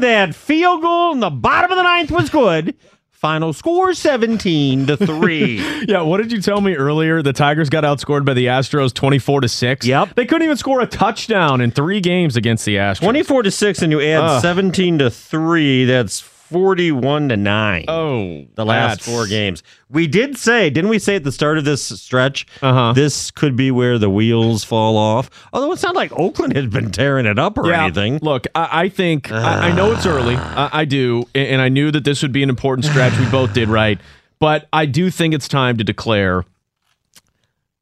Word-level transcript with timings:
that 0.00 0.34
field 0.34 0.82
goal 0.82 1.12
in 1.12 1.20
the 1.20 1.30
bottom 1.30 1.70
of 1.70 1.76
the 1.76 1.82
ninth 1.82 2.10
was 2.10 2.30
good. 2.30 2.74
Final 3.10 3.52
score 3.52 3.94
17 3.94 4.88
to 4.88 4.96
3. 5.06 5.84
yeah, 5.86 6.02
what 6.02 6.16
did 6.20 6.32
you 6.32 6.40
tell 6.42 6.60
me 6.60 6.74
earlier? 6.74 7.22
The 7.22 7.32
Tigers 7.32 7.70
got 7.70 7.84
outscored 7.84 8.24
by 8.24 8.34
the 8.34 8.46
Astros 8.46 8.92
24 8.92 9.42
to 9.42 9.48
6. 9.48 9.86
Yep. 9.86 10.14
They 10.16 10.26
couldn't 10.26 10.42
even 10.42 10.56
score 10.56 10.80
a 10.80 10.86
touchdown 10.86 11.60
in 11.60 11.70
3 11.70 12.00
games 12.00 12.36
against 12.36 12.64
the 12.64 12.76
Astros. 12.76 12.98
24 13.02 13.44
to 13.44 13.50
6 13.52 13.82
and 13.82 13.92
you 13.92 14.00
add 14.00 14.18
Ugh. 14.24 14.42
17 14.42 14.98
to 14.98 15.08
3, 15.10 15.84
that's 15.84 16.18
41 16.52 17.30
to 17.30 17.36
9. 17.36 17.84
Oh, 17.88 18.44
the 18.54 18.64
last 18.64 19.00
that's- 19.00 19.06
four 19.06 19.26
games. 19.26 19.62
We 19.90 20.06
did 20.06 20.36
say, 20.38 20.70
didn't 20.70 20.90
we 20.90 20.98
say 20.98 21.16
at 21.16 21.24
the 21.24 21.32
start 21.32 21.58
of 21.58 21.64
this 21.64 21.82
stretch, 21.82 22.46
Uh-huh. 22.62 22.92
this 22.94 23.30
could 23.30 23.56
be 23.56 23.70
where 23.70 23.98
the 23.98 24.08
wheels 24.10 24.64
fall 24.64 24.96
off? 24.96 25.28
Although 25.52 25.72
it's 25.72 25.82
not 25.82 25.94
like 25.96 26.12
Oakland 26.12 26.54
has 26.56 26.66
been 26.66 26.90
tearing 26.90 27.26
it 27.26 27.38
up 27.38 27.58
or 27.58 27.68
Yeah, 27.68 27.84
anything. 27.84 28.18
Look, 28.22 28.46
I, 28.54 28.84
I 28.84 28.88
think 28.88 29.30
I, 29.32 29.68
I 29.70 29.72
know 29.74 29.92
it's 29.92 30.06
early. 30.06 30.36
I, 30.36 30.80
I 30.80 30.84
do, 30.84 31.24
and, 31.34 31.48
and 31.48 31.60
I 31.60 31.68
knew 31.68 31.90
that 31.90 32.04
this 32.04 32.22
would 32.22 32.32
be 32.32 32.42
an 32.42 32.48
important 32.50 32.84
stretch. 32.86 33.18
We 33.18 33.26
both 33.30 33.52
did 33.52 33.68
right, 33.68 33.98
but 34.38 34.68
I 34.72 34.86
do 34.86 35.10
think 35.10 35.34
it's 35.34 35.48
time 35.48 35.76
to 35.78 35.84
declare 35.84 36.44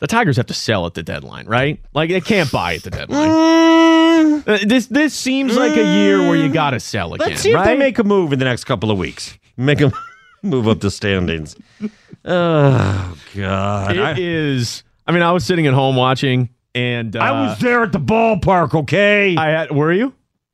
the 0.00 0.06
Tigers 0.06 0.36
have 0.38 0.46
to 0.46 0.54
sell 0.54 0.86
at 0.86 0.94
the 0.94 1.02
deadline, 1.02 1.46
right? 1.46 1.78
Like 1.92 2.10
they 2.10 2.20
can't 2.22 2.50
buy 2.50 2.74
at 2.74 2.82
the 2.82 2.90
deadline. 2.90 3.28
Uh, 4.46 4.58
this 4.66 4.86
this 4.86 5.14
seems 5.14 5.56
like 5.56 5.76
a 5.76 5.84
year 5.84 6.18
where 6.20 6.36
you 6.36 6.52
got 6.52 6.70
to 6.70 6.80
sell 6.80 7.14
again. 7.14 7.28
Let's 7.30 7.42
see 7.42 7.50
if 7.50 7.56
right? 7.56 7.64
they 7.66 7.76
make 7.76 7.98
a 7.98 8.04
move 8.04 8.32
in 8.32 8.38
the 8.38 8.44
next 8.44 8.64
couple 8.64 8.90
of 8.90 8.98
weeks. 8.98 9.38
Make 9.56 9.80
a 9.80 9.92
move 10.42 10.68
up 10.68 10.80
the 10.80 10.90
standings. 10.90 11.56
Oh 12.22 13.16
God! 13.34 13.96
It 13.96 14.00
I, 14.00 14.14
is- 14.18 14.82
I 15.06 15.12
mean, 15.12 15.22
I 15.22 15.32
was 15.32 15.44
sitting 15.44 15.66
at 15.66 15.72
home 15.72 15.96
watching, 15.96 16.50
and 16.74 17.16
uh, 17.16 17.20
I 17.20 17.30
was 17.48 17.58
there 17.60 17.82
at 17.82 17.92
the 17.92 17.98
ballpark. 17.98 18.74
Okay. 18.74 19.34
I 19.36 19.46
had. 19.46 19.70
Were 19.70 19.90
you? 19.92 20.12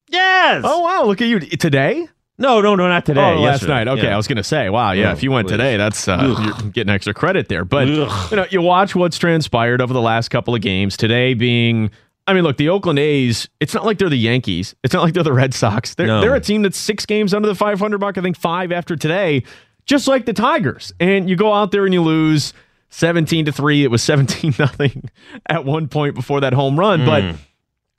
yes. 0.08 0.62
Oh 0.64 0.80
wow! 0.82 1.02
Look 1.04 1.20
at 1.20 1.26
you 1.26 1.40
today. 1.40 2.06
no, 2.38 2.60
no, 2.60 2.76
no, 2.76 2.86
not 2.86 3.04
today. 3.04 3.32
Oh, 3.34 3.40
last 3.40 3.66
night. 3.66 3.88
Okay, 3.88 4.04
Yeah. 4.04 4.14
I 4.14 4.16
was 4.16 4.28
gonna 4.28 4.44
say, 4.44 4.70
wow, 4.70 4.92
yeah. 4.92 5.08
Oh, 5.08 5.12
if 5.12 5.24
you 5.24 5.32
went 5.32 5.48
please. 5.48 5.54
today, 5.54 5.76
that's 5.76 6.06
uh, 6.06 6.36
you're 6.62 6.70
getting 6.70 6.94
extra 6.94 7.12
credit 7.12 7.48
there. 7.48 7.64
But 7.64 7.88
Ugh. 7.88 8.30
you 8.30 8.36
know, 8.36 8.46
you 8.48 8.62
watch 8.62 8.94
what's 8.94 9.18
transpired 9.18 9.80
over 9.82 9.92
the 9.92 10.00
last 10.00 10.28
couple 10.28 10.54
of 10.54 10.60
games. 10.60 10.96
Today 10.96 11.34
being, 11.34 11.90
I 12.28 12.34
mean, 12.34 12.42
look, 12.42 12.56
the 12.56 12.68
Oakland 12.70 12.98
A's. 12.98 13.48
It's 13.60 13.72
not 13.74 13.84
like 13.84 13.98
they're 13.98 14.08
the 14.08 14.16
Yankees. 14.18 14.74
It's 14.82 14.92
not 14.92 15.02
like 15.02 15.14
they're 15.14 15.22
the 15.22 15.32
Red 15.32 15.54
Sox. 15.54 15.94
They're 15.94 16.06
No. 16.06 16.20
they're 16.20 16.34
a 16.34 16.40
team 16.40 16.62
that's 16.62 16.76
six 16.78 17.06
games 17.06 17.32
under 17.32 17.46
the 17.48 17.54
500 17.54 18.00
mark. 18.00 18.18
I 18.18 18.20
think 18.20 18.36
five 18.36 18.72
after 18.72 18.96
today, 18.96 19.44
just 19.84 20.08
like 20.08 20.26
the 20.26 20.32
Tigers. 20.32 20.92
And 20.98 21.30
you 21.30 21.36
go 21.36 21.52
out 21.52 21.70
there 21.70 21.84
and 21.84 21.94
you 21.94 22.02
lose 22.02 22.52
17 22.90 23.44
to 23.46 23.52
three. 23.52 23.84
It 23.84 23.90
was 23.90 24.02
17 24.02 24.54
nothing 24.58 25.08
at 25.48 25.64
one 25.64 25.86
point 25.88 26.14
before 26.16 26.40
that 26.40 26.52
home 26.52 26.78
run, 26.78 27.00
Hmm. 27.00 27.06
but. 27.06 27.24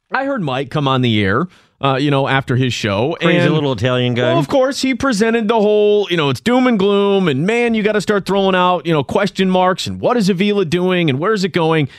I 0.10 0.24
heard 0.24 0.42
Mike 0.42 0.70
come 0.72 0.88
on 0.88 1.02
the 1.02 1.22
air, 1.22 1.48
uh, 1.82 1.98
you 2.00 2.12
know, 2.12 2.30
after 2.30 2.56
his 2.56 2.74
show. 2.74 3.18
Crazy 3.20 3.40
and- 3.40 3.54
little 3.54 3.74
Italian 3.74 4.14
guy. 4.14 4.30
well, 4.30 4.40
of 4.40 4.48
course, 4.48 4.82
he 4.82 4.96
presented 4.96 5.50
the 5.50 5.60
whole, 5.60 6.08
you 6.10 6.16
know, 6.16 6.30
it's 6.30 6.40
doom 6.40 6.66
and 6.66 6.80
gloom, 6.80 7.28
and 7.28 7.46
man, 7.46 7.74
you 7.74 7.84
got 7.84 7.92
to 7.92 8.00
start 8.00 8.26
throwing 8.26 8.56
out, 8.56 8.86
you 8.86 8.94
know, 8.94 9.04
question 9.04 9.50
marks, 9.50 9.86
and 9.86 10.00
what 10.00 10.16
is 10.16 10.30
Avila 10.30 10.64
doing, 10.64 11.10
and 11.10 11.20
where's 11.20 11.44
it 11.44 11.50
going? 11.52 11.90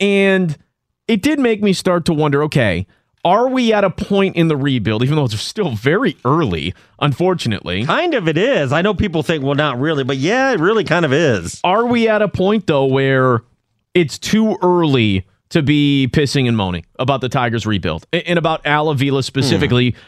And 0.00 0.56
it 1.08 1.22
did 1.22 1.38
make 1.40 1.62
me 1.62 1.72
start 1.72 2.04
to 2.04 2.14
wonder, 2.14 2.42
okay, 2.44 2.86
are 3.24 3.48
we 3.48 3.72
at 3.72 3.82
a 3.82 3.90
point 3.90 4.36
in 4.36 4.48
the 4.48 4.56
rebuild, 4.56 5.02
even 5.02 5.16
though 5.16 5.24
it's 5.24 5.40
still 5.40 5.72
very 5.72 6.16
early, 6.24 6.72
unfortunately? 7.00 7.84
Kind 7.84 8.14
of 8.14 8.28
it 8.28 8.38
is. 8.38 8.72
I 8.72 8.82
know 8.82 8.94
people 8.94 9.22
think, 9.22 9.42
well, 9.42 9.54
not 9.54 9.80
really, 9.80 10.04
but 10.04 10.18
yeah, 10.18 10.52
it 10.52 10.60
really 10.60 10.84
kind 10.84 11.04
of 11.04 11.12
is. 11.12 11.60
Are 11.64 11.86
we 11.86 12.08
at 12.08 12.22
a 12.22 12.28
point, 12.28 12.66
though, 12.66 12.86
where 12.86 13.42
it's 13.94 14.18
too 14.18 14.56
early 14.62 15.26
to 15.48 15.62
be 15.62 16.08
pissing 16.12 16.46
and 16.46 16.56
moaning 16.56 16.84
about 16.98 17.20
the 17.20 17.28
Tigers 17.28 17.66
rebuild 17.66 18.06
and 18.12 18.38
about 18.38 18.64
Al 18.64 18.88
Avila 18.88 19.22
specifically? 19.22 19.90
Hmm. 19.90 19.98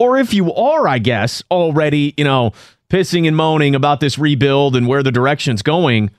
Or 0.00 0.16
if 0.16 0.34
you 0.34 0.52
are, 0.52 0.88
I 0.88 0.98
guess, 0.98 1.42
already, 1.50 2.14
you 2.16 2.24
know, 2.24 2.52
pissing 2.88 3.28
and 3.28 3.36
moaning 3.36 3.74
about 3.74 4.00
this 4.00 4.18
rebuild 4.18 4.74
and 4.74 4.86
where 4.86 5.02
the 5.02 5.12
direction's 5.12 5.62
going, 5.62 6.10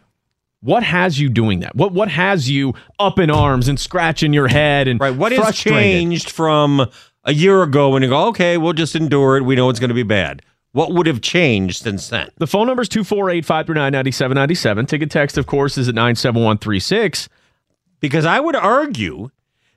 what 0.61 0.83
has 0.83 1.19
you 1.19 1.27
doing 1.29 1.59
that? 1.61 1.75
What 1.75 1.91
what 1.91 2.09
has 2.09 2.49
you 2.49 2.73
up 2.99 3.19
in 3.19 3.29
arms 3.29 3.67
and 3.67 3.79
scratching 3.79 4.33
your 4.33 4.47
head 4.47 4.87
and 4.87 4.99
Right. 4.99 5.15
What 5.15 5.31
has 5.31 5.55
changed 5.55 6.29
from 6.29 6.87
a 7.23 7.33
year 7.33 7.61
ago 7.63 7.89
when 7.89 8.01
you 8.03 8.09
go, 8.09 8.27
okay, 8.29 8.57
we'll 8.57 8.73
just 8.73 8.95
endure 8.95 9.37
it. 9.37 9.43
We 9.45 9.55
know 9.55 9.69
it's 9.69 9.79
going 9.79 9.89
to 9.89 9.95
be 9.95 10.03
bad. 10.03 10.41
What 10.73 10.93
would 10.93 11.05
have 11.05 11.21
changed 11.21 11.83
since 11.83 12.07
then? 12.09 12.29
The 12.37 12.47
phone 12.47 12.65
number 12.67 12.81
is 12.81 12.89
248 12.89 13.45
539 13.45 13.91
9797. 13.91 14.85
Ticket 14.85 15.11
text, 15.11 15.37
of 15.37 15.45
course, 15.45 15.77
is 15.77 15.89
at 15.89 15.95
97136. 15.95 17.27
Because 17.99 18.25
I 18.25 18.39
would 18.39 18.55
argue 18.55 19.29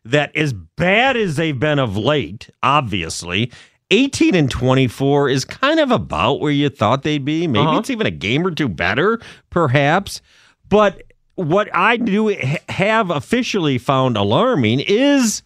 that 0.05 0.35
as 0.37 0.53
bad 0.53 1.17
as 1.17 1.37
they've 1.37 1.59
been 1.59 1.79
of 1.79 1.97
late, 1.97 2.49
obviously, 2.63 3.51
18 3.91 4.35
and 4.35 4.51
24 4.51 5.29
is 5.29 5.45
kind 5.45 5.81
of 5.81 5.91
about 5.91 6.41
where 6.41 6.53
you 6.53 6.69
thought 6.69 7.03
they'd 7.03 7.25
be. 7.25 7.47
Maybe 7.47 7.67
Uh-huh. 7.67 7.79
it's 7.81 7.91
even 7.91 8.07
a 8.07 8.11
game 8.11 8.47
or 8.47 8.51
two 8.51 8.69
better, 8.69 9.21
perhaps. 9.51 10.23
But 10.69 11.03
what 11.37 11.69
I 11.75 11.97
do 11.97 12.29
have 12.69 13.11
officially 13.11 13.79
found 13.79 14.17
alarming 14.17 14.81
is 14.81 15.43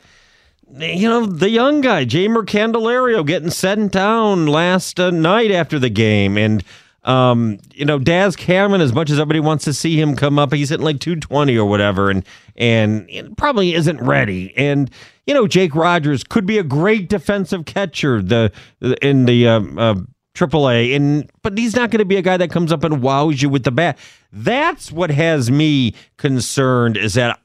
you 0.76 1.08
know, 1.08 1.26
the 1.26 1.50
young 1.50 1.80
guy, 1.80 2.04
Jeimer 2.04 2.44
Candelario, 2.44 3.26
getting 3.26 3.50
sent 3.50 3.92
down 3.92 4.46
last 4.46 5.00
uh, 5.00 5.10
night 5.10 5.50
after 5.50 5.78
the 5.78 5.88
game. 5.88 6.36
And, 6.36 6.62
um, 7.04 7.58
you 7.74 7.84
know, 7.84 7.98
Daz 7.98 8.36
Cameron, 8.36 8.80
as 8.80 8.92
much 8.92 9.10
as 9.10 9.18
everybody 9.18 9.40
wants 9.40 9.64
to 9.64 9.72
see 9.72 9.98
him 9.98 10.14
come 10.14 10.38
up, 10.38 10.52
he's 10.52 10.68
hitting 10.68 10.84
like 10.84 11.00
220 11.00 11.56
or 11.56 11.64
whatever, 11.68 12.10
and, 12.10 12.24
and 12.56 13.08
probably 13.38 13.74
isn't 13.74 14.00
ready. 14.02 14.54
And, 14.56 14.90
you 15.26 15.32
know, 15.32 15.46
Jake 15.46 15.74
Rogers 15.74 16.22
could 16.22 16.44
be 16.44 16.58
a 16.58 16.62
great 16.62 17.08
defensive 17.08 17.64
catcher 17.64 18.20
the 18.20 18.52
in 19.00 19.24
the 19.24 19.48
um, 19.48 19.78
uh, 19.78 19.94
AAA, 20.38 20.94
and 20.94 21.30
but 21.42 21.56
he's 21.58 21.74
not 21.74 21.90
going 21.90 21.98
to 22.00 22.04
be 22.04 22.16
a 22.16 22.22
guy 22.22 22.36
that 22.36 22.50
comes 22.50 22.72
up 22.72 22.84
and 22.84 23.02
wows 23.02 23.42
you 23.42 23.48
with 23.48 23.64
the 23.64 23.70
bat. 23.72 23.98
That's 24.32 24.92
what 24.92 25.10
has 25.10 25.50
me 25.50 25.94
concerned 26.16 26.96
is 26.96 27.14
that 27.14 27.40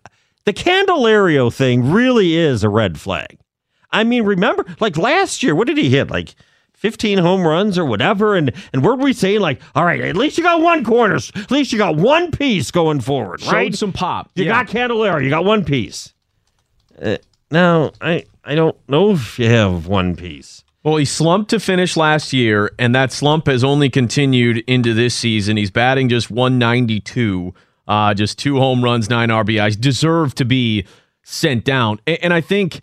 the 0.46 0.54
Candelario 0.54 1.54
thing 1.54 1.92
really 1.92 2.36
is 2.36 2.64
a 2.64 2.70
red 2.70 3.00
flag. 3.00 3.38
I 3.92 4.04
mean, 4.04 4.24
remember, 4.24 4.66
like 4.80 4.98
last 4.98 5.44
year, 5.44 5.56
what 5.56 5.68
did 5.68 5.78
he 5.78 5.90
hit? 5.90 6.10
Like 6.10 6.36
15 6.74 7.20
home 7.20 7.48
runs 7.48 7.78
or 7.78 7.86
whatever. 7.86 8.36
And 8.36 8.52
and 8.74 8.84
were 8.84 8.96
we 8.96 9.14
saying, 9.14 9.40
like, 9.40 9.62
all 9.76 9.86
right, 9.86 10.02
at 10.02 10.18
least 10.18 10.38
you 10.38 10.44
got 10.44 10.62
one 10.62 10.84
corner, 10.84 11.16
at 11.16 11.52
least 11.52 11.72
you 11.72 11.78
got 11.78 11.96
one 11.96 12.32
piece 12.32 12.72
going 12.72 13.00
forward, 13.02 13.40
Showed 13.42 13.52
right? 13.54 13.76
some 13.76 13.94
pop. 13.94 14.32
You 14.36 14.46
Yeah. 14.46 14.64
got 14.64 14.68
Candelario, 14.68 15.24
you 15.24 15.30
got 15.30 15.46
one 15.46 15.64
piece. 15.64 16.14
Uh, 17.02 17.18
now, 17.52 17.92
I, 18.02 18.26
I 18.44 18.56
don't 18.56 18.76
know 18.90 19.12
if 19.12 19.38
you 19.40 19.48
have 19.48 19.88
one 19.88 20.16
piece. 20.16 20.64
Well, 20.84 20.98
he 20.98 21.06
slumped 21.06 21.50
to 21.52 21.60
finish 21.62 21.96
last 21.96 22.34
year, 22.34 22.72
and 22.78 22.94
that 22.94 23.12
slump 23.12 23.48
has 23.48 23.64
only 23.64 23.90
continued 23.90 24.58
into 24.68 24.94
this 24.94 25.16
season. 25.16 25.56
He's 25.56 25.72
batting 25.72 26.10
just 26.10 26.30
192, 26.30 27.54
uh, 27.88 28.14
just 28.14 28.38
two 28.38 28.58
home 28.58 28.84
runs, 28.84 29.10
nine 29.10 29.30
RBIs. 29.30 29.80
Deserved 29.80 30.38
to 30.40 30.46
be 30.46 30.86
sent 31.24 31.64
down. 31.64 32.00
A- 32.08 32.22
And 32.24 32.34
I 32.34 32.42
think 32.42 32.82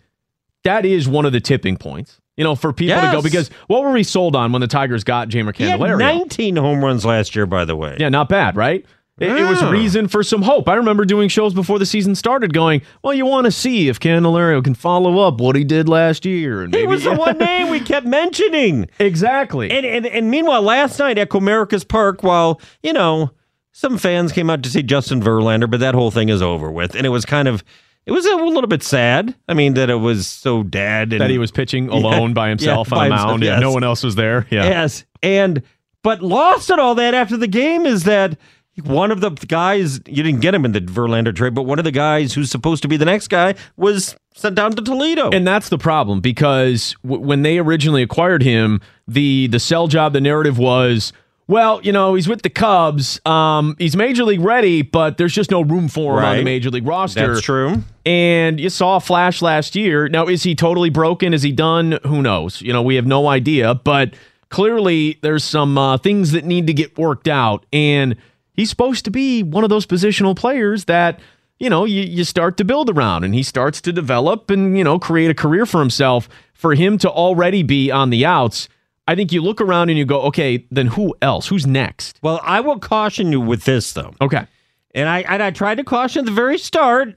that 0.63 0.85
is 0.85 1.07
one 1.07 1.25
of 1.25 1.31
the 1.31 1.39
tipping 1.39 1.77
points, 1.77 2.19
you 2.37 2.43
know, 2.43 2.55
for 2.55 2.73
people 2.73 2.95
to 2.95 3.11
go 3.11 3.21
because 3.21 3.49
what 3.67 3.83
were 3.83 3.91
we 3.91 4.03
sold 4.03 4.35
on 4.35 4.51
when 4.51 4.61
the 4.61 4.67
Tigers 4.67 5.03
got 5.03 5.29
Jeimer 5.29 5.55
He 5.55 5.63
had 5.65 5.79
Candelario? 5.79 5.99
19 5.99 6.55
home 6.55 6.83
runs 6.83 7.05
last 7.05 7.35
year, 7.35 7.45
by 7.45 7.65
the 7.65 7.75
way. 7.75 7.97
Yeah, 7.99 8.09
not 8.09 8.29
bad, 8.29 8.55
right? 8.55 8.83
It, 9.19 9.29
it 9.29 9.43
was 9.47 9.61
Yeah. 9.61 9.69
reason 9.69 10.07
for 10.07 10.23
some 10.23 10.41
hope. 10.41 10.67
I 10.67 10.73
remember 10.75 11.05
doing 11.05 11.29
shows 11.29 11.53
before 11.53 11.77
the 11.77 11.85
season 11.85 12.15
started 12.15 12.53
going, 12.53 12.81
well, 13.03 13.13
you 13.13 13.25
want 13.25 13.45
to 13.45 13.51
see 13.51 13.87
if 13.87 13.99
Candelario 13.99 14.63
can 14.63 14.73
follow 14.73 15.19
up 15.19 15.39
what 15.39 15.55
he 15.55 15.63
did 15.63 15.87
last 15.87 16.25
year. 16.25 16.63
And 16.63 16.73
He 16.73 16.81
maybe 16.81 16.87
was 16.91 17.03
the 17.03 17.13
one 17.13 17.37
name 17.37 17.69
we 17.69 17.79
kept 17.81 18.05
mentioning. 18.05 18.87
Exactly. 18.99 19.69
And, 19.69 19.85
and 19.85 20.05
and 20.07 20.31
meanwhile, 20.31 20.61
last 20.61 20.97
night 20.97 21.17
at 21.17 21.29
Comerica's 21.29 21.83
Park, 21.83 22.23
while 22.23 22.59
you 22.81 22.93
know 22.93 23.31
some 23.73 23.97
fans 23.97 24.31
came 24.31 24.49
out 24.49 24.63
to 24.63 24.69
see 24.69 24.81
Justin 24.83 25.21
Verlander, 25.21 25.69
but 25.69 25.79
that 25.81 25.93
whole 25.95 26.11
thing 26.11 26.29
is 26.29 26.41
over 26.41 26.71
with, 26.71 26.95
and 26.95 27.05
it 27.05 27.09
was 27.09 27.25
kind 27.25 27.47
of 27.47 27.63
it 28.05 28.11
was 28.11 28.25
a 28.25 28.35
little 28.35 28.67
bit 28.67 28.81
sad. 28.83 29.35
I 29.47 29.53
mean 29.53 29.73
that 29.75 29.89
it 29.89 29.95
was 29.95 30.27
so 30.27 30.63
dead 30.63 31.11
and 31.13 31.21
that 31.21 31.29
he 31.29 31.37
was 31.37 31.51
pitching 31.51 31.89
alone 31.89 32.33
by 32.33 32.49
himself 32.49 32.89
yeah, 32.89 32.97
on 32.97 33.05
a 33.05 33.09
by 33.09 33.13
himself, 33.15 33.27
mound. 33.29 33.43
Yeah, 33.43 33.51
yes. 33.53 33.61
no 33.61 33.71
one 33.71 33.83
else 33.83 34.03
was 34.03 34.15
there. 34.15 34.47
Yeah. 34.49 34.63
Yes, 34.63 35.05
and 35.21 35.61
but 36.03 36.21
lost 36.21 36.69
in 36.69 36.79
all 36.79 36.95
that 36.95 37.13
after 37.13 37.37
the 37.37 37.47
game 37.47 37.85
is 37.85 38.03
that 38.05 38.37
one 38.83 39.11
of 39.11 39.21
the 39.21 39.31
guys 39.31 39.99
you 40.07 40.23
didn't 40.23 40.39
get 40.39 40.53
him 40.53 40.65
in 40.65 40.71
the 40.71 40.81
Verlander 40.81 41.35
trade, 41.35 41.53
but 41.53 41.63
one 41.63 41.77
of 41.79 41.85
the 41.85 41.91
guys 41.91 42.33
who's 42.33 42.49
supposed 42.49 42.81
to 42.83 42.87
be 42.87 42.97
the 42.97 43.05
next 43.05 43.27
guy 43.27 43.55
was 43.75 44.15
sent 44.33 44.55
down 44.55 44.71
to 44.71 44.81
Toledo. 44.81 45.29
And 45.31 45.45
that's 45.45 45.69
the 45.69 45.77
problem 45.77 46.21
because 46.21 46.95
w- 47.03 47.21
when 47.21 47.41
they 47.41 47.59
originally 47.59 48.01
acquired 48.01 48.41
him, 48.41 48.79
the 49.07 49.47
the 49.47 49.59
sell 49.59 49.87
job, 49.87 50.13
the 50.13 50.21
narrative 50.21 50.57
was, 50.57 51.11
well, 51.47 51.81
you 51.83 51.91
know, 51.91 52.13
he's 52.15 52.29
with 52.29 52.43
the 52.43 52.49
Cubs. 52.49 53.19
Um, 53.25 53.75
he's 53.77 53.97
major 53.97 54.23
league 54.23 54.39
ready, 54.39 54.83
but 54.83 55.17
there's 55.17 55.33
just 55.33 55.51
no 55.51 55.61
room 55.61 55.89
for 55.89 56.19
him 56.19 56.25
on 56.25 56.37
the 56.37 56.43
major 56.43 56.69
league 56.69 56.87
roster. 56.87 57.33
That's 57.33 57.41
true. 57.41 57.83
And 58.05 58.57
you 58.59 58.69
saw 58.69 58.95
a 58.95 58.99
flash 59.01 59.41
last 59.41 59.75
year. 59.75 60.07
Now, 60.07 60.27
is 60.27 60.43
he 60.43 60.55
totally 60.55 60.89
broken? 60.89 61.33
Is 61.33 61.43
he 61.43 61.51
done? 61.51 61.99
Who 62.05 62.21
knows? 62.21 62.61
You 62.61 62.71
know, 62.71 62.81
we 62.81 62.95
have 62.95 63.05
no 63.05 63.27
idea. 63.27 63.75
But 63.75 64.13
clearly, 64.49 65.19
there's 65.21 65.43
some 65.43 65.77
uh, 65.77 65.97
things 65.97 66.31
that 66.31 66.45
need 66.45 66.67
to 66.67 66.73
get 66.73 66.97
worked 66.97 67.27
out. 67.27 67.65
And 67.73 68.15
he's 68.53 68.69
supposed 68.69 69.05
to 69.05 69.11
be 69.11 69.43
one 69.43 69.63
of 69.63 69.69
those 69.69 69.85
positional 69.85 70.35
players 70.35 70.85
that, 70.85 71.19
you 71.59 71.69
know, 71.69 71.85
you, 71.85 72.01
you 72.01 72.23
start 72.23 72.57
to 72.57 72.65
build 72.65 72.89
around 72.89 73.23
and 73.23 73.33
he 73.33 73.43
starts 73.43 73.81
to 73.81 73.91
develop 73.91 74.49
and, 74.49 74.77
you 74.77 74.83
know, 74.83 74.99
create 74.99 75.29
a 75.29 75.35
career 75.35 75.65
for 75.65 75.79
himself. 75.79 76.27
For 76.53 76.75
him 76.75 76.99
to 76.99 77.09
already 77.09 77.63
be 77.63 77.89
on 77.89 78.11
the 78.11 78.23
outs, 78.23 78.69
I 79.07 79.15
think 79.15 79.31
you 79.31 79.41
look 79.41 79.59
around 79.59 79.89
and 79.89 79.97
you 79.97 80.05
go, 80.05 80.21
okay, 80.23 80.67
then 80.69 80.87
who 80.87 81.15
else? 81.21 81.47
Who's 81.47 81.65
next? 81.65 82.19
Well, 82.21 82.39
I 82.43 82.59
will 82.59 82.77
caution 82.77 83.31
you 83.31 83.41
with 83.41 83.63
this 83.63 83.93
though. 83.93 84.13
Okay. 84.21 84.45
And 84.93 85.09
I 85.09 85.21
and 85.21 85.41
I 85.41 85.51
tried 85.51 85.75
to 85.75 85.83
caution 85.83 86.19
at 86.19 86.25
the 86.25 86.31
very 86.31 86.57
start. 86.57 87.15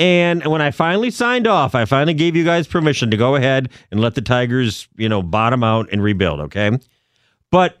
And 0.00 0.44
when 0.46 0.62
I 0.62 0.70
finally 0.70 1.10
signed 1.10 1.46
off, 1.46 1.74
I 1.74 1.84
finally 1.84 2.14
gave 2.14 2.34
you 2.34 2.42
guys 2.42 2.66
permission 2.66 3.10
to 3.10 3.16
go 3.16 3.36
ahead 3.36 3.68
and 3.90 4.00
let 4.00 4.14
the 4.14 4.22
Tigers, 4.22 4.88
you 4.96 5.08
know, 5.08 5.22
bottom 5.22 5.62
out 5.62 5.88
and 5.92 6.02
rebuild, 6.02 6.40
okay? 6.40 6.70
But 7.50 7.78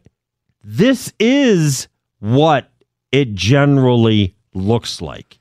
this 0.62 1.12
is 1.18 1.88
what 2.18 2.70
it 3.12 3.34
generally 3.34 4.34
looks 4.54 5.00
like. 5.00 5.38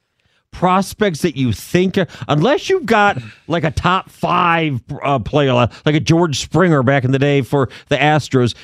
Prospects 0.51 1.21
that 1.21 1.35
you 1.35 1.53
think, 1.53 1.97
unless 2.27 2.69
you've 2.69 2.85
got 2.85 3.17
like 3.47 3.63
a 3.63 3.71
top 3.71 4.09
five 4.09 4.81
uh, 5.03 5.19
player, 5.19 5.53
like 5.53 5.95
a 5.95 5.99
George 5.99 6.39
Springer 6.39 6.81
back 6.83 7.03
in 7.03 7.11
the 7.11 7.19
day 7.19 7.41
for 7.41 7.69
the 7.89 7.97
Astros, 7.97 8.55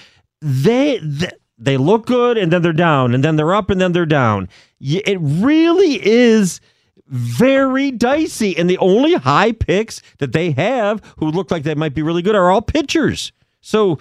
they, 0.41 0.99
they 1.03 1.31
they 1.57 1.77
look 1.77 2.05
good 2.05 2.37
and 2.37 2.51
then 2.51 2.61
they're 2.61 2.73
down 2.73 3.13
and 3.13 3.23
then 3.23 3.35
they're 3.35 3.53
up 3.53 3.69
and 3.69 3.79
then 3.79 3.93
they're 3.93 4.05
down. 4.05 4.49
It 4.81 5.17
really 5.21 6.05
is 6.05 6.59
very 7.07 7.91
dicey, 7.91 8.57
and 8.57 8.67
the 8.69 8.79
only 8.79 9.13
high 9.13 9.51
picks 9.51 10.01
that 10.17 10.33
they 10.33 10.51
have 10.51 11.01
who 11.17 11.29
look 11.29 11.51
like 11.51 11.63
they 11.63 11.75
might 11.75 11.93
be 11.93 12.01
really 12.01 12.23
good 12.23 12.35
are 12.35 12.49
all 12.49 12.61
pitchers. 12.63 13.31
So 13.61 13.99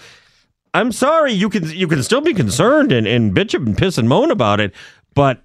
I'm 0.75 0.91
sorry, 0.91 1.32
you 1.32 1.49
can 1.49 1.71
you 1.71 1.87
can 1.87 2.03
still 2.03 2.21
be 2.21 2.35
concerned 2.35 2.91
and, 2.93 3.06
and 3.06 3.35
bitch 3.35 3.55
and 3.55 3.79
piss 3.79 3.97
and 3.97 4.09
moan 4.09 4.31
about 4.32 4.61
it, 4.61 4.75
but 5.15 5.41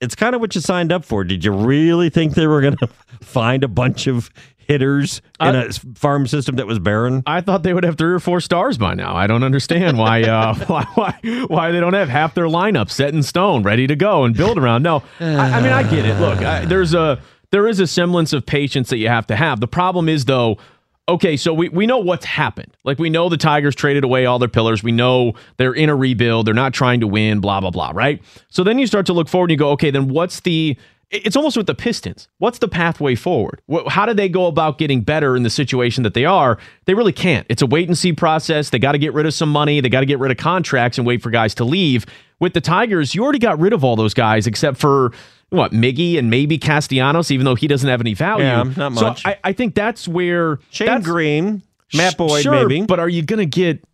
it's 0.00 0.14
kind 0.14 0.34
of 0.34 0.40
what 0.40 0.54
you 0.54 0.60
signed 0.60 0.92
up 0.92 1.04
for. 1.04 1.24
Did 1.24 1.44
you 1.44 1.52
really 1.52 2.10
think 2.10 2.34
they 2.34 2.46
were 2.46 2.60
going 2.60 2.76
to 2.78 2.88
find 3.20 3.64
a 3.64 3.68
bunch 3.68 4.06
of 4.06 4.28
hitters 4.58 5.22
in 5.40 5.54
a 5.54 5.72
farm 5.94 6.26
system 6.26 6.56
that 6.56 6.66
was 6.66 6.80
barren? 6.80 7.22
I 7.26 7.40
thought 7.40 7.62
they 7.62 7.72
would 7.72 7.84
have 7.84 7.96
three 7.96 8.12
or 8.12 8.18
four 8.18 8.40
stars 8.40 8.76
by 8.76 8.94
now. 8.94 9.14
I 9.14 9.28
don't 9.28 9.44
understand 9.44 9.98
why 9.98 10.22
uh, 10.22 10.54
why, 10.66 10.84
why 10.94 11.44
why 11.46 11.70
they 11.70 11.80
don't 11.80 11.94
have 11.94 12.08
half 12.08 12.34
their 12.34 12.46
lineup 12.46 12.90
set 12.90 13.14
in 13.14 13.22
stone, 13.22 13.62
ready 13.62 13.86
to 13.86 13.96
go 13.96 14.24
and 14.24 14.36
build 14.36 14.58
around. 14.58 14.82
No, 14.82 15.02
I, 15.20 15.58
I 15.58 15.62
mean 15.62 15.72
I 15.72 15.82
get 15.88 16.04
it. 16.04 16.20
Look, 16.20 16.40
I, 16.40 16.64
there's 16.64 16.92
a 16.92 17.20
there 17.52 17.68
is 17.68 17.78
a 17.78 17.86
semblance 17.86 18.32
of 18.32 18.44
patience 18.44 18.90
that 18.90 18.98
you 18.98 19.08
have 19.08 19.28
to 19.28 19.36
have. 19.36 19.60
The 19.60 19.68
problem 19.68 20.08
is 20.08 20.24
though. 20.24 20.58
Okay, 21.08 21.36
so 21.36 21.54
we, 21.54 21.68
we 21.68 21.86
know 21.86 21.98
what's 21.98 22.24
happened. 22.24 22.76
Like 22.82 22.98
we 22.98 23.10
know 23.10 23.28
the 23.28 23.36
Tigers 23.36 23.76
traded 23.76 24.02
away 24.02 24.26
all 24.26 24.40
their 24.40 24.48
pillars. 24.48 24.82
We 24.82 24.90
know 24.90 25.34
they're 25.56 25.72
in 25.72 25.88
a 25.88 25.94
rebuild. 25.94 26.46
They're 26.46 26.54
not 26.54 26.74
trying 26.74 26.98
to 26.98 27.06
win, 27.06 27.38
blah, 27.40 27.60
blah, 27.60 27.70
blah, 27.70 27.92
right? 27.94 28.20
So 28.48 28.64
then 28.64 28.78
you 28.80 28.88
start 28.88 29.06
to 29.06 29.12
look 29.12 29.28
forward 29.28 29.50
and 29.50 29.52
you 29.52 29.58
go, 29.58 29.70
okay, 29.70 29.92
then 29.92 30.08
what's 30.08 30.40
the 30.40 30.76
it's 31.10 31.36
almost 31.36 31.56
with 31.56 31.66
the 31.66 31.74
Pistons. 31.74 32.28
What's 32.38 32.58
the 32.58 32.68
pathway 32.68 33.14
forward? 33.14 33.62
How 33.88 34.06
do 34.06 34.14
they 34.14 34.28
go 34.28 34.46
about 34.46 34.78
getting 34.78 35.02
better 35.02 35.36
in 35.36 35.44
the 35.44 35.50
situation 35.50 36.02
that 36.02 36.14
they 36.14 36.24
are? 36.24 36.58
They 36.86 36.94
really 36.94 37.12
can't. 37.12 37.46
It's 37.48 37.62
a 37.62 37.66
wait 37.66 37.88
and 37.88 37.96
see 37.96 38.12
process. 38.12 38.70
They 38.70 38.78
got 38.78 38.92
to 38.92 38.98
get 38.98 39.14
rid 39.14 39.24
of 39.24 39.32
some 39.32 39.50
money. 39.50 39.80
They 39.80 39.88
got 39.88 40.00
to 40.00 40.06
get 40.06 40.18
rid 40.18 40.32
of 40.32 40.36
contracts 40.36 40.98
and 40.98 41.06
wait 41.06 41.22
for 41.22 41.30
guys 41.30 41.54
to 41.56 41.64
leave. 41.64 42.06
With 42.40 42.54
the 42.54 42.60
Tigers, 42.60 43.14
you 43.14 43.22
already 43.22 43.38
got 43.38 43.58
rid 43.60 43.72
of 43.72 43.84
all 43.84 43.94
those 43.94 44.14
guys 44.14 44.46
except 44.46 44.78
for 44.78 45.12
what 45.50 45.70
Miggy 45.72 46.18
and 46.18 46.28
maybe 46.28 46.58
Castellanos, 46.58 47.30
even 47.30 47.44
though 47.44 47.54
he 47.54 47.68
doesn't 47.68 47.88
have 47.88 48.00
any 48.00 48.14
value. 48.14 48.44
Yeah, 48.44 48.64
not 48.76 48.92
much. 48.92 49.22
So 49.22 49.30
I, 49.30 49.38
I 49.44 49.52
think 49.52 49.74
that's 49.74 50.08
where 50.08 50.58
Shane 50.70 50.86
that's, 50.88 51.06
Greene, 51.06 51.62
Matt 51.94 52.16
Boyd, 52.16 52.42
Sure, 52.42 52.66
maybe. 52.66 52.84
But 52.84 52.98
are 52.98 53.08
you 53.08 53.22
going 53.22 53.38
to 53.38 53.46
get, 53.46 53.84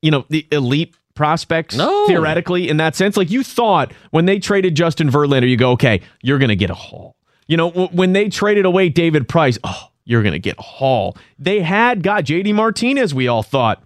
you 0.00 0.12
know, 0.12 0.24
the 0.28 0.46
elite 0.52 0.94
prospects 1.16 1.74
No. 1.76 2.06
theoretically 2.06 2.68
in 2.68 2.76
that 2.76 2.94
sense? 2.94 3.16
Like 3.16 3.30
you 3.30 3.42
thought 3.42 3.92
when 4.10 4.26
they 4.26 4.38
traded 4.38 4.74
Justin 4.76 5.10
Verlander, 5.10 5.48
you 5.48 5.56
go, 5.56 5.72
okay, 5.72 6.00
you're 6.22 6.38
going 6.38 6.50
to 6.50 6.56
get 6.56 6.70
a 6.70 6.74
haul. 6.74 7.16
You 7.48 7.56
know, 7.56 7.70
w- 7.70 7.88
when 7.92 8.12
they 8.12 8.28
traded 8.28 8.64
away 8.64 8.88
David 8.88 9.28
Price, 9.28 9.58
oh, 9.64 9.88
you're 10.04 10.22
going 10.22 10.32
to 10.34 10.38
get 10.38 10.58
a 10.58 10.62
haul. 10.62 11.16
They 11.38 11.60
had 11.60 12.02
got 12.04 12.24
JD 12.24 12.54
Martinez, 12.54 13.12
we 13.14 13.26
all 13.26 13.42
thought 13.42 13.82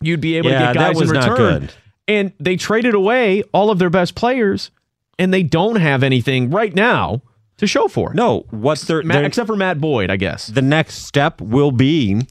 you'd 0.00 0.20
be 0.20 0.36
able 0.36 0.50
Yeah, 0.50 0.58
to 0.60 0.64
get 0.66 0.72
that 0.80 0.92
guys 0.94 0.96
was 1.00 1.10
in 1.10 1.14
not 1.14 1.30
return. 1.30 1.60
good. 1.60 1.72
And 2.08 2.32
they 2.40 2.56
traded 2.56 2.94
away 2.94 3.42
all 3.52 3.70
of 3.70 3.78
their 3.78 3.90
best 3.90 4.14
players, 4.14 4.70
and 5.18 5.32
they 5.34 5.42
don't 5.42 5.76
have 5.76 6.02
anything 6.02 6.50
right 6.50 6.74
now 6.74 7.22
to 7.58 7.66
show 7.66 7.88
for 7.88 8.10
it. 8.12 8.16
no, 8.16 8.46
what's 8.50 8.84
their, 8.86 9.02
Matt, 9.02 9.16
their 9.18 9.24
except 9.26 9.46
for 9.46 9.54
Matt 9.56 9.80
Boyd, 9.80 10.10
I 10.10 10.16
guess. 10.16 10.46
the 10.46 10.62
next 10.62 11.04
step 11.04 11.40
will 11.42 11.70
be 11.72 12.22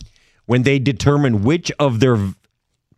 when 0.47 0.63
they 0.63 0.79
determine 0.79 1.43
which 1.43 1.71
of 1.79 1.99
their 1.99 2.17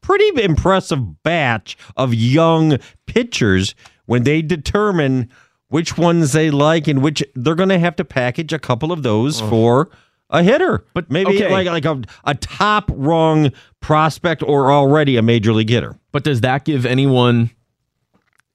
pretty 0.01 0.43
impressive 0.43 1.23
batch 1.23 1.77
of 1.95 2.13
young 2.13 2.77
pitchers 3.05 3.75
when 4.05 4.23
they 4.23 4.41
determine 4.41 5.29
which 5.67 5.97
ones 5.97 6.33
they 6.33 6.51
like 6.51 6.87
and 6.87 7.01
which 7.01 7.23
they're 7.35 7.55
going 7.55 7.69
to 7.69 7.79
have 7.79 7.95
to 7.95 8.05
package 8.05 8.51
a 8.51 8.59
couple 8.59 8.91
of 8.91 9.03
those 9.03 9.39
for 9.39 9.89
a 10.29 10.43
hitter 10.43 10.85
but 10.93 11.09
maybe 11.09 11.35
okay. 11.35 11.51
like 11.51 11.67
like 11.67 11.85
a, 11.85 12.01
a 12.25 12.35
top 12.35 12.89
rung 12.93 13.51
prospect 13.79 14.43
or 14.43 14.71
already 14.71 15.17
a 15.17 15.21
major 15.21 15.53
league 15.53 15.69
hitter 15.69 15.97
But 16.11 16.23
does 16.23 16.41
that 16.41 16.65
give 16.65 16.85
anyone 16.85 17.51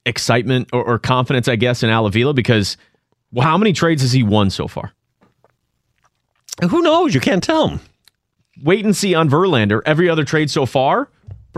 excitement 0.07 0.69
or, 0.73 0.83
or 0.85 0.99
confidence, 0.99 1.49
I 1.49 1.57
guess, 1.57 1.83
in 1.83 1.91
Al 1.91 2.07
Avila? 2.07 2.33
Because 2.33 2.77
well, 3.33 3.47
how 3.47 3.59
many 3.59 3.73
trades 3.73 4.01
has 4.03 4.13
he 4.13 4.23
won 4.23 4.49
so 4.51 4.69
far? 4.69 4.93
who 6.71 6.81
knows 6.81 7.13
you 7.13 7.21
can't 7.21 7.45
tell 7.45 7.79
Wait 8.63 8.83
and 8.83 8.97
see 8.97 9.15
on 9.15 9.29
Verlander. 9.29 9.83
Every 9.85 10.09
other 10.09 10.25
trade 10.25 10.51
so 10.51 10.65
far, 10.65 11.11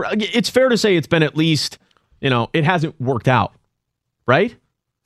Uh, 0.05 0.15
it's 0.17 0.49
fair 0.49 0.69
to 0.69 0.77
say 0.77 0.95
it's 0.95 1.07
been 1.07 1.23
at 1.23 1.35
least, 1.35 1.77
you 2.21 2.29
know, 2.29 2.49
it 2.53 2.63
hasn't 2.65 2.99
worked 3.01 3.27
out, 3.27 3.53
right? 4.27 4.55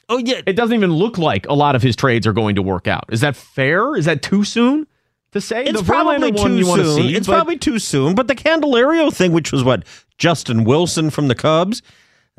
oh 0.09 0.17
yeah 0.17 0.41
It 0.45 0.57
doesn't 0.57 0.75
even 0.75 0.91
look 0.91 1.17
like 1.17 1.47
a 1.47 1.53
lot 1.53 1.75
of 1.77 1.81
his 1.81 1.95
trades 1.95 2.27
are 2.27 2.33
going 2.33 2.55
to 2.55 2.61
work 2.61 2.87
out. 2.89 3.05
Is 3.09 3.21
that 3.21 3.35
fair? 3.37 3.95
Is 3.95 4.03
that 4.05 4.21
too 4.21 4.43
soon 4.43 4.85
to 5.31 5.39
say? 5.39 5.63
It's 5.63 5.79
The 5.79 5.85
probably 5.85 6.31
too 6.33 6.63
soon. 6.63 6.85
see. 6.97 7.15
it's 7.15 7.25
but- 7.25 7.33
probably 7.35 7.57
too 7.57 7.79
soon. 7.79 8.13
But 8.13 8.27
the 8.27 8.35
Candelario 8.35 9.13
thing, 9.13 9.31
which 9.31 9.51
was 9.53 9.63
what 9.63 9.83
Justin 10.17 10.65
Wilson 10.65 11.09
from 11.09 11.29
the 11.29 11.35
Cubs, 11.35 11.81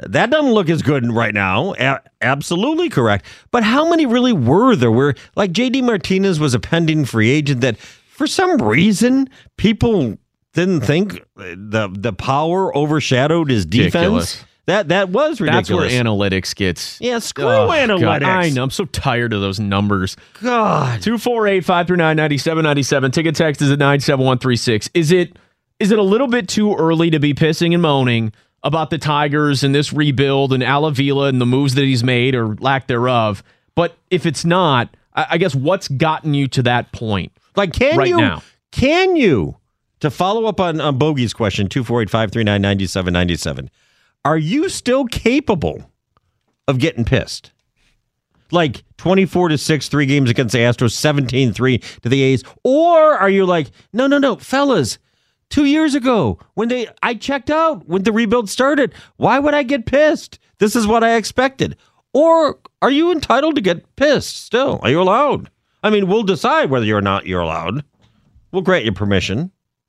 that 0.03 0.29
doesn't 0.31 0.53
look 0.53 0.69
as 0.69 0.83
good 0.83 1.11
right 1.11 1.33
now. 1.33 1.73
A- 1.79 2.01
absolutely 2.21 2.91
correct. 2.91 3.25
But 3.51 3.63
how 3.65 3.89
many 3.89 4.05
really 4.07 4.33
were 4.35 4.77
there? 4.77 4.91
Where 4.93 5.15
like 5.35 5.53
JD 5.53 5.85
Martinez 5.85 6.39
was 6.39 6.53
a 6.53 6.61
pending 6.61 7.07
free 7.07 7.31
agent 7.31 7.63
that, 7.63 7.79
for 7.79 8.27
some 8.27 8.59
reason, 8.61 9.31
people 9.57 10.19
didn't 10.55 10.81
think 10.83 11.23
the 11.37 11.91
the 11.93 12.13
power 12.13 12.75
overshadowed 12.77 13.51
his 13.51 13.67
defense. 13.67 13.95
Ridiculous. 13.95 14.45
That 14.67 14.89
that 14.89 15.11
was 15.11 15.43
ridiculous. 15.43 15.93
That's 15.93 15.93
where 15.93 16.05
analytics 16.05 16.55
gets. 16.57 16.99
yeah, 16.99 17.19
screw 17.19 17.45
Oh, 17.45 17.67
God, 17.67 17.91
analytics. 18.23 18.25
I 18.25 18.49
know. 18.49 18.63
I'm 18.63 18.71
so 18.71 18.87
tired 18.87 19.35
of 19.35 19.43
those 19.43 19.61
numbers. 19.61 20.17
God. 20.43 21.03
248 21.03 21.61
539 21.67 22.17
9797. 22.17 23.11
Ticket 23.11 23.35
text 23.37 23.61
is 23.61 23.71
at 23.71 23.79
97136. 23.79 24.89
Is 24.95 25.13
it 25.13 25.37
is 25.79 25.91
it 25.91 25.99
a 25.99 26.03
little 26.03 26.29
bit 26.29 26.49
too 26.49 26.75
early 26.77 27.11
to 27.11 27.19
be 27.21 27.35
pissing 27.35 27.75
and 27.75 27.83
moaning 27.83 28.33
about 28.63 28.89
the 28.89 28.97
Tigers 28.97 29.63
and 29.65 29.75
this 29.75 29.93
rebuild 29.93 30.53
and 30.55 30.63
Al 30.65 30.87
Avila 30.87 31.27
and 31.29 31.41
the 31.41 31.47
moves 31.47 31.75
that 31.75 31.85
he's 31.85 32.03
made 32.03 32.35
or 32.35 32.55
lack 32.55 32.87
thereof? 32.87 33.43
But 33.75 33.97
if 34.11 34.25
it's 34.25 34.47
not, 34.47 34.97
I, 35.15 35.27
I 35.33 35.39
guess 35.39 35.55
what's 35.55 35.89
gotten 35.89 36.33
you 36.33 36.49
to 36.49 36.63
that 36.63 36.91
point? 36.93 37.33
Like, 37.55 37.75
can 37.75 37.99
right 37.99 38.09
you? 38.09 38.17
now. 38.17 38.43
Can 38.73 39.17
you? 39.17 39.57
To 40.05 40.11
follow 40.11 40.45
up 40.45 40.61
on, 40.61 40.83
on 40.83 40.99
Bogey's 40.99 41.33
question, 41.33 41.67
248 41.67 42.11
539 42.11 42.61
9797, 42.61 43.71
are 44.27 44.37
you 44.37 44.69
still 44.69 45.07
capable 45.07 45.91
of 46.69 46.79
getting 46.79 47.07
pissed? 47.07 47.53
Like 48.51 48.85
24 48.99 49.49
to 49.49 49.57
6, 49.57 49.89
three 49.89 50.05
games 50.05 50.29
against 50.29 50.53
the 50.53 50.59
Astros, 50.59 50.91
17 50.91 51.55
3 51.55 51.79
to 51.79 52.09
the 52.11 52.21
A's? 52.21 52.45
Or 52.65 53.15
are 53.15 53.31
you 53.31 53.47
like, 53.47 53.71
no, 53.95 54.07
no, 54.07 54.19
no, 54.19 54.37
fellas, 54.37 54.99
two 55.49 55.65
years 55.65 55.95
ago 55.95 56.39
when 56.53 56.69
they 56.69 56.87
I 57.03 57.15
checked 57.15 57.49
out 57.49 57.89
when 57.89 58.03
the 58.03 58.13
rebuild 58.13 58.51
started, 58.51 58.93
why 59.17 59.39
would 59.39 59.55
I 59.55 59.63
get 59.63 59.87
pissed? 59.87 60.39
This 60.59 60.77
is 60.77 60.87
what 60.87 61.03
I 61.03 61.15
expected. 61.15 61.79
Or 62.13 62.59
are 62.83 62.91
you 62.91 63.11
entitled 63.11 63.55
to 63.55 63.63
get 63.63 63.97
pissed 63.97 64.37
still? 64.45 64.81
Are 64.83 64.91
you 64.91 65.01
allowed? 65.01 65.49
I 65.83 65.89
mean, 65.89 66.09
we'll 66.09 66.25
decide 66.25 66.69
whether 66.69 66.85
you're 66.85 67.01
not 67.01 67.25
you're 67.25 67.41
allowed. 67.41 67.87
We'll 68.53 68.61
grant 68.61 68.85
you 68.85 68.93
permission, 68.93 69.51